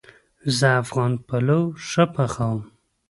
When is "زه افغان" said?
0.57-1.13